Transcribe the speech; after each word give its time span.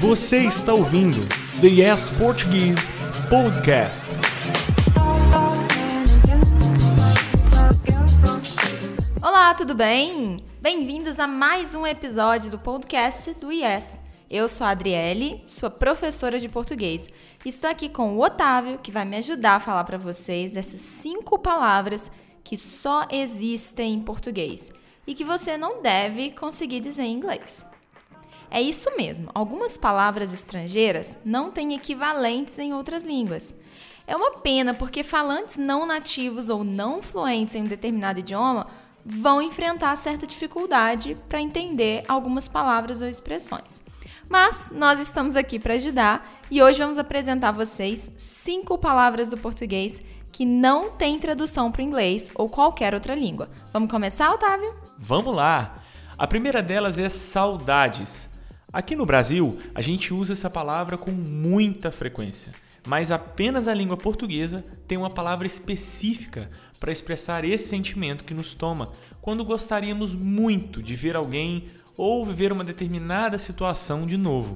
Você 0.00 0.38
está 0.38 0.74
ouvindo 0.74 1.20
The 1.60 1.68
Yes 1.68 2.10
Portuguese 2.10 2.92
Podcast. 3.30 4.06
Olá, 9.22 9.54
tudo 9.54 9.74
bem? 9.74 10.38
Bem-vindos 10.60 11.18
a 11.20 11.26
mais 11.26 11.74
um 11.74 11.86
episódio 11.86 12.50
do 12.50 12.58
podcast 12.58 13.32
do 13.34 13.52
Yes. 13.52 14.00
Eu 14.28 14.48
sou 14.48 14.66
a 14.66 14.70
Adriele, 14.70 15.42
sua 15.46 15.70
professora 15.70 16.40
de 16.40 16.48
português. 16.48 17.08
Estou 17.44 17.70
aqui 17.70 17.88
com 17.88 18.16
o 18.16 18.22
Otávio, 18.22 18.78
que 18.78 18.90
vai 18.90 19.04
me 19.04 19.18
ajudar 19.18 19.56
a 19.56 19.60
falar 19.60 19.84
para 19.84 19.98
vocês 19.98 20.52
dessas 20.52 20.80
cinco 20.80 21.38
palavras 21.38 22.10
que 22.42 22.56
só 22.56 23.06
existem 23.10 23.94
em 23.94 24.00
português 24.00 24.72
e 25.06 25.14
que 25.14 25.24
você 25.24 25.56
não 25.56 25.82
deve 25.82 26.30
conseguir 26.30 26.80
dizer 26.80 27.02
em 27.02 27.14
inglês. 27.14 27.66
É 28.50 28.60
isso 28.60 28.88
mesmo, 28.96 29.30
algumas 29.34 29.76
palavras 29.76 30.32
estrangeiras 30.32 31.18
não 31.24 31.50
têm 31.50 31.74
equivalentes 31.74 32.58
em 32.58 32.72
outras 32.72 33.02
línguas. 33.02 33.54
É 34.06 34.14
uma 34.14 34.32
pena 34.32 34.74
porque 34.74 35.02
falantes 35.02 35.56
não 35.56 35.86
nativos 35.86 36.50
ou 36.50 36.62
não 36.62 37.02
fluentes 37.02 37.54
em 37.54 37.62
um 37.62 37.66
determinado 37.66 38.20
idioma 38.20 38.66
vão 39.04 39.42
enfrentar 39.42 39.96
certa 39.96 40.26
dificuldade 40.26 41.16
para 41.28 41.40
entender 41.40 42.04
algumas 42.06 42.48
palavras 42.48 43.02
ou 43.02 43.08
expressões. 43.08 43.82
Mas 44.28 44.70
nós 44.70 45.00
estamos 45.00 45.36
aqui 45.36 45.58
para 45.58 45.74
ajudar 45.74 46.40
e 46.50 46.62
hoje 46.62 46.78
vamos 46.78 46.98
apresentar 46.98 47.48
a 47.48 47.52
vocês 47.52 48.10
cinco 48.16 48.78
palavras 48.78 49.30
do 49.30 49.36
português 49.36 50.00
que 50.34 50.44
não 50.44 50.90
têm 50.90 51.16
tradução 51.20 51.70
para 51.70 51.80
o 51.80 51.84
inglês 51.84 52.32
ou 52.34 52.48
qualquer 52.48 52.92
outra 52.92 53.14
língua. 53.14 53.48
Vamos 53.72 53.88
começar, 53.88 54.32
Otávio? 54.32 54.74
Vamos 54.98 55.32
lá! 55.32 55.80
A 56.18 56.26
primeira 56.26 56.60
delas 56.60 56.98
é 56.98 57.08
saudades. 57.08 58.28
Aqui 58.72 58.96
no 58.96 59.06
Brasil, 59.06 59.56
a 59.72 59.80
gente 59.80 60.12
usa 60.12 60.32
essa 60.32 60.50
palavra 60.50 60.98
com 60.98 61.12
muita 61.12 61.92
frequência, 61.92 62.50
mas 62.84 63.12
apenas 63.12 63.68
a 63.68 63.74
língua 63.74 63.96
portuguesa 63.96 64.64
tem 64.88 64.98
uma 64.98 65.08
palavra 65.08 65.46
específica 65.46 66.50
para 66.80 66.90
expressar 66.90 67.44
esse 67.44 67.68
sentimento 67.68 68.24
que 68.24 68.34
nos 68.34 68.54
toma 68.54 68.90
quando 69.22 69.44
gostaríamos 69.44 70.12
muito 70.12 70.82
de 70.82 70.96
ver 70.96 71.14
alguém 71.14 71.66
ou 71.96 72.26
viver 72.26 72.50
uma 72.50 72.64
determinada 72.64 73.38
situação 73.38 74.04
de 74.04 74.16
novo. 74.16 74.54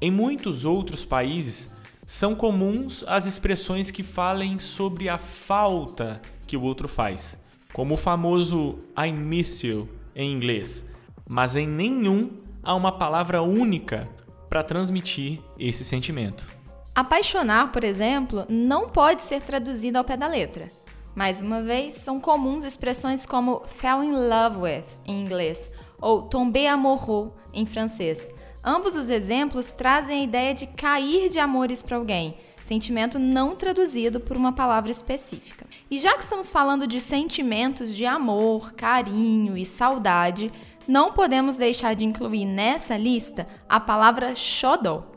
Em 0.00 0.12
muitos 0.12 0.64
outros 0.64 1.04
países, 1.04 1.68
são 2.12 2.34
comuns 2.34 3.02
as 3.08 3.24
expressões 3.24 3.90
que 3.90 4.02
falem 4.02 4.58
sobre 4.58 5.08
a 5.08 5.16
falta 5.16 6.20
que 6.46 6.58
o 6.58 6.62
outro 6.62 6.86
faz, 6.86 7.42
como 7.72 7.94
o 7.94 7.96
famoso 7.96 8.80
I 8.94 9.10
miss 9.10 9.64
you 9.64 9.88
em 10.14 10.30
inglês, 10.30 10.86
mas 11.26 11.56
em 11.56 11.66
nenhum 11.66 12.30
há 12.62 12.74
uma 12.74 12.92
palavra 12.92 13.40
única 13.40 14.06
para 14.46 14.62
transmitir 14.62 15.40
esse 15.58 15.86
sentimento. 15.86 16.46
Apaixonar, 16.94 17.72
por 17.72 17.82
exemplo, 17.82 18.44
não 18.46 18.90
pode 18.90 19.22
ser 19.22 19.40
traduzido 19.40 19.96
ao 19.96 20.04
pé 20.04 20.14
da 20.14 20.26
letra. 20.26 20.68
Mais 21.14 21.40
uma 21.40 21.62
vez, 21.62 21.94
são 21.94 22.20
comuns 22.20 22.66
expressões 22.66 23.24
como 23.24 23.62
fell 23.64 24.04
in 24.04 24.12
love 24.12 24.58
with 24.58 24.84
em 25.06 25.22
inglês 25.22 25.70
ou 25.98 26.20
tomber 26.20 26.66
amoureux 26.66 27.32
em 27.54 27.64
francês. 27.64 28.30
Ambos 28.64 28.94
os 28.94 29.10
exemplos 29.10 29.72
trazem 29.72 30.20
a 30.20 30.22
ideia 30.22 30.54
de 30.54 30.68
cair 30.68 31.28
de 31.28 31.40
amores 31.40 31.82
para 31.82 31.96
alguém, 31.96 32.36
sentimento 32.62 33.18
não 33.18 33.56
traduzido 33.56 34.20
por 34.20 34.36
uma 34.36 34.52
palavra 34.52 34.92
específica. 34.92 35.66
E 35.90 35.98
já 35.98 36.14
que 36.14 36.22
estamos 36.22 36.52
falando 36.52 36.86
de 36.86 37.00
sentimentos 37.00 37.92
de 37.92 38.06
amor, 38.06 38.72
carinho 38.74 39.56
e 39.56 39.66
saudade, 39.66 40.52
não 40.86 41.12
podemos 41.12 41.56
deixar 41.56 41.94
de 41.94 42.04
incluir 42.04 42.44
nessa 42.44 42.96
lista 42.96 43.48
a 43.68 43.80
palavra 43.80 44.36
xodó. 44.36 45.08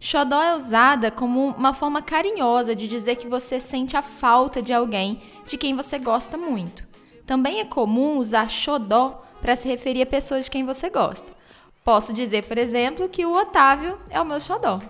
Xodó 0.00 0.42
é 0.42 0.54
usada 0.54 1.10
como 1.10 1.48
uma 1.48 1.74
forma 1.74 2.00
carinhosa 2.00 2.74
de 2.74 2.88
dizer 2.88 3.16
que 3.16 3.28
você 3.28 3.60
sente 3.60 3.98
a 3.98 4.02
falta 4.02 4.62
de 4.62 4.72
alguém 4.72 5.22
de 5.44 5.58
quem 5.58 5.76
você 5.76 5.98
gosta 5.98 6.38
muito. 6.38 6.86
Também 7.26 7.60
é 7.60 7.66
comum 7.66 8.16
usar 8.16 8.48
xodó 8.48 9.22
para 9.42 9.56
se 9.56 9.68
referir 9.68 10.00
a 10.00 10.06
pessoas 10.06 10.46
de 10.46 10.50
quem 10.50 10.64
você 10.64 10.88
gosta. 10.88 11.43
Posso 11.84 12.14
dizer, 12.14 12.44
por 12.44 12.56
exemplo, 12.56 13.10
que 13.10 13.26
o 13.26 13.36
Otávio 13.36 13.98
é 14.08 14.18
o 14.18 14.24
meu 14.24 14.40
xodó. 14.40 14.80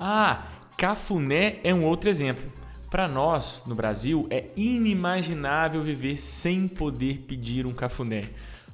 Ah, 0.00 0.46
cafuné 0.78 1.60
é 1.62 1.74
um 1.74 1.84
outro 1.84 2.08
exemplo. 2.08 2.50
Para 2.90 3.06
nós, 3.06 3.62
no 3.66 3.74
Brasil, 3.74 4.26
é 4.30 4.46
inimaginável 4.56 5.82
viver 5.82 6.16
sem 6.16 6.66
poder 6.66 7.26
pedir 7.28 7.66
um 7.66 7.74
cafuné. 7.74 8.30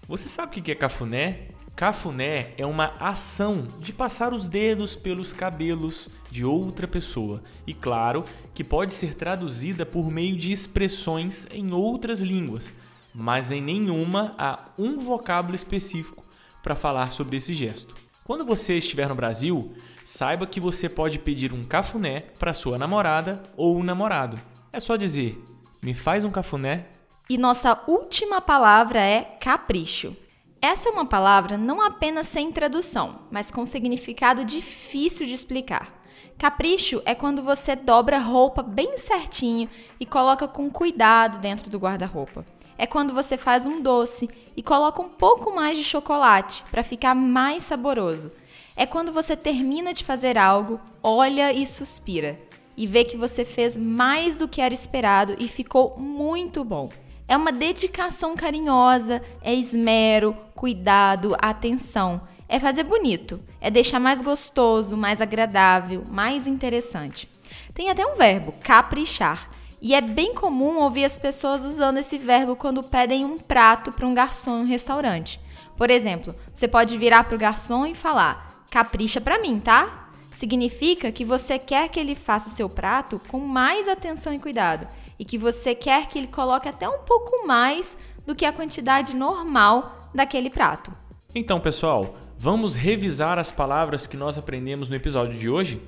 Você 0.07 0.29
sabe 0.29 0.61
o 0.61 0.63
que 0.63 0.71
é 0.71 0.75
cafuné? 0.77 1.49
Cafuné 1.75 2.53
é 2.57 2.65
uma 2.65 2.95
ação 3.01 3.67
de 3.81 3.93
passar 3.93 4.33
os 4.33 4.47
dedos 4.47 4.95
pelos 4.95 5.33
cabelos 5.33 6.09
de 6.31 6.45
outra 6.45 6.87
pessoa 6.87 7.43
e, 7.67 7.75
claro, 7.75 8.25
que 8.55 8.63
pode 8.63 8.93
ser 8.93 9.17
traduzida 9.17 9.85
por 9.85 10.09
meio 10.13 10.37
de 10.37 10.53
expressões 10.53 11.49
em 11.51 11.73
outras 11.73 12.21
línguas, 12.21 12.73
mas 13.13 13.51
em 13.51 13.61
nenhuma 13.61 14.33
há 14.39 14.67
um 14.79 15.01
vocábulo 15.01 15.57
específico 15.57 16.24
para 16.65 16.75
falar 16.75 17.13
sobre 17.13 17.37
esse 17.37 17.55
gesto. 17.55 17.95
Quando 18.25 18.43
você 18.43 18.79
estiver 18.79 19.07
no 19.07 19.15
Brasil, 19.15 19.75
saiba 20.03 20.47
que 20.47 20.59
você 20.59 20.89
pode 20.89 21.19
pedir 21.19 21.53
um 21.53 21.63
cafuné 21.63 22.21
para 22.39 22.55
sua 22.55 22.79
namorada 22.79 23.43
ou 23.55 23.85
namorado. 23.85 24.41
É 24.73 24.81
só 24.81 24.97
dizer: 24.97 25.39
"Me 25.83 25.93
faz 25.93 26.25
um 26.25 26.31
cafuné". 26.31 26.87
E 27.29 27.37
nossa 27.37 27.83
última 27.87 28.41
palavra 28.41 28.99
é 28.99 29.23
capricho. 29.39 30.17
Essa 30.61 30.89
é 30.89 30.93
uma 30.93 31.05
palavra 31.05 31.59
não 31.59 31.83
apenas 31.83 32.27
sem 32.27 32.51
tradução, 32.51 33.21
mas 33.31 33.51
com 33.51 33.67
significado 33.67 34.43
difícil 34.43 35.27
de 35.27 35.35
explicar. 35.35 35.93
Capricho 36.39 37.03
é 37.05 37.15
quando 37.15 37.43
você 37.43 37.77
dobra 37.77 38.19
roupa 38.19 38.63
bem 38.63 38.97
certinho 38.97 39.69
e 40.01 40.07
coloca 40.07 40.49
com 40.49 40.71
cuidado 40.71 41.39
dentro 41.39 41.69
do 41.69 41.79
guarda-roupa 41.79 42.45
é 42.77 42.87
quando 42.87 43.15
você 43.15 43.37
faz 43.37 43.67
um 43.67 43.81
doce 43.81 44.29
e 44.57 44.63
coloca 44.63 45.03
um 45.03 45.09
pouco 45.09 45.55
mais 45.55 45.77
de 45.77 45.85
chocolate 45.85 46.65
para 46.71 46.83
ficar 46.83 47.15
mais 47.15 47.65
saboroso. 47.65 48.33
É 48.77 48.87
quando 48.87 49.13
você 49.13 49.37
termina 49.37 49.95
de 49.95 50.05
fazer 50.05 50.37
algo, 50.37 50.81
olha 51.03 51.53
e 51.53 51.67
suspira 51.67 52.39
e 52.77 52.87
vê 52.87 53.05
que 53.05 53.17
você 53.17 53.45
fez 53.45 53.77
mais 53.77 54.37
do 54.37 54.49
que 54.49 54.61
era 54.61 54.75
esperado 54.75 55.37
e 55.39 55.49
ficou 55.49 55.97
muito 55.99 56.65
bom. 56.65 56.91
É 57.27 57.37
uma 57.37 57.53
dedicação 57.53 58.35
carinhosa, 58.37 59.23
é 59.41 59.55
esmero, 59.55 60.37
cuidado, 60.55 61.35
atenção. 61.39 62.21
É 62.47 62.61
fazer 62.61 62.85
bonito, 62.85 63.41
é 63.61 63.71
deixar 63.71 63.99
mais 63.99 64.21
gostoso, 64.21 64.97
mais 64.97 65.21
agradável, 65.21 66.05
mais 66.07 66.47
interessante. 66.47 67.29
Tem 67.73 67.89
até 67.89 68.05
um 68.07 68.17
verbo, 68.17 68.53
caprichar, 68.63 69.49
e 69.85 69.95
é 69.95 70.01
bem 70.01 70.35
comum 70.35 70.79
ouvir 70.79 71.05
as 71.05 71.19
pessoas 71.19 71.63
usando 71.63 71.99
esse 71.99 72.17
verbo 72.17 72.57
quando 72.57 72.83
pedem 72.83 73.23
um 73.23 73.39
prato 73.39 73.93
para 73.93 74.07
um 74.07 74.15
garçom 74.15 74.61
em 74.61 74.63
um 74.63 74.67
restaurante. 74.67 75.39
Por 75.77 75.91
exemplo, 75.91 76.35
você 76.55 76.67
pode 76.67 76.97
virar 76.97 77.25
para 77.25 77.35
o 77.35 77.39
garçom 77.39 77.85
e 77.85 77.95
falar: 77.95 78.65
capricha 78.71 79.21
para 79.21 79.39
mim, 79.39 79.61
tá? 79.61 80.09
Significa 80.33 81.13
que 81.13 81.23
você 81.23 81.59
quer 81.59 81.91
que 81.91 82.01
ele 82.01 82.15
faça 82.15 82.49
seu 82.49 82.67
prato 82.67 83.21
com 83.29 83.39
mais 83.39 83.87
atenção 83.87 84.33
e 84.33 84.39
cuidado 84.39 84.89
e 85.19 85.25
que 85.25 85.37
você 85.37 85.75
quer 85.75 86.09
que 86.09 86.19
ele 86.19 86.29
coloque 86.29 86.67
até 86.67 86.89
um 86.89 87.01
pouco 87.01 87.47
mais 87.47 87.99
do 88.25 88.35
que 88.35 88.47
a 88.47 88.53
quantidade 88.55 89.15
normal 89.15 90.11
daquele 90.15 90.49
prato. 90.49 90.91
Então, 91.35 91.61
pessoal, 91.61 92.17
vamos 92.39 92.75
revisar 92.75 93.39
as 93.39 93.53
palavras 93.53 94.07
que 94.07 94.17
nós 94.17 94.39
aprendemos 94.39 94.89
no 94.89 94.97
episódio 94.97 95.39
de 95.39 95.51
hoje? 95.51 95.83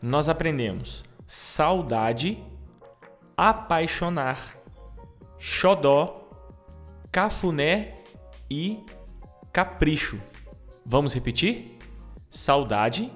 Nós 0.00 0.30
aprendemos 0.30 1.04
saudade, 1.26 2.42
apaixonar, 3.36 4.56
xodó, 5.38 6.28
cafuné 7.10 7.94
e 8.50 8.84
capricho. 9.52 10.20
Vamos 10.84 11.12
repetir? 11.12 11.78
Saudade, 12.30 13.12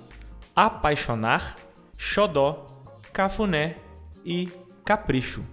apaixonar, 0.54 1.56
xodó, 1.96 2.66
cafuné 3.12 3.76
e 4.24 4.48
capricho. 4.84 5.44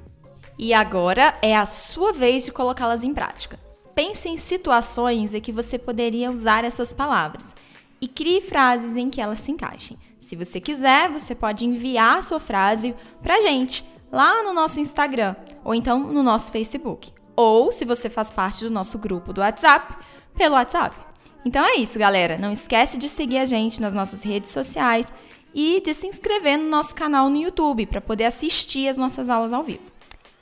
E 0.57 0.73
agora 0.73 1.37
é 1.41 1.55
a 1.55 1.65
sua 1.65 2.13
vez 2.13 2.45
de 2.45 2.51
colocá-las 2.51 3.03
em 3.03 3.13
prática. 3.13 3.59
Pense 3.95 4.27
em 4.27 4.37
situações 4.37 5.33
em 5.33 5.41
que 5.41 5.51
você 5.51 5.77
poderia 5.77 6.31
usar 6.31 6.63
essas 6.63 6.93
palavras 6.93 7.55
e 8.01 8.07
crie 8.07 8.41
frases 8.41 8.97
em 8.97 9.09
que 9.09 9.21
elas 9.21 9.39
se 9.39 9.51
encaixem. 9.51 9.97
Se 10.19 10.35
você 10.35 10.59
quiser, 10.59 11.09
você 11.09 11.35
pode 11.35 11.65
enviar 11.65 12.17
a 12.17 12.21
sua 12.21 12.39
frase 12.39 12.95
para 13.21 13.41
gente 13.41 13.85
lá 14.13 14.43
no 14.43 14.53
nosso 14.53 14.79
Instagram 14.79 15.35
ou 15.65 15.73
então 15.73 15.99
no 15.99 16.21
nosso 16.21 16.51
Facebook. 16.51 17.11
Ou, 17.35 17.71
se 17.71 17.83
você 17.83 18.11
faz 18.11 18.29
parte 18.29 18.63
do 18.63 18.69
nosso 18.69 18.99
grupo 18.99 19.33
do 19.33 19.41
WhatsApp, 19.41 19.95
pelo 20.35 20.53
WhatsApp. 20.53 20.95
Então 21.43 21.65
é 21.65 21.77
isso, 21.77 21.97
galera. 21.97 22.37
Não 22.37 22.51
esquece 22.51 22.97
de 22.97 23.09
seguir 23.09 23.39
a 23.39 23.45
gente 23.45 23.81
nas 23.81 23.95
nossas 23.95 24.21
redes 24.21 24.51
sociais 24.51 25.11
e 25.53 25.81
de 25.81 25.93
se 25.95 26.05
inscrever 26.05 26.57
no 26.57 26.69
nosso 26.69 26.93
canal 26.93 27.29
no 27.29 27.37
YouTube 27.37 27.87
para 27.87 27.99
poder 27.99 28.25
assistir 28.25 28.87
as 28.87 28.99
nossas 28.99 29.29
aulas 29.29 29.51
ao 29.51 29.63
vivo. 29.63 29.91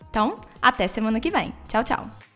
Então, 0.10 0.40
até 0.62 0.88
semana 0.88 1.22
que 1.22 1.32
vem. 1.32 1.54
Tchau, 1.70 1.84
tchau. 1.84 2.31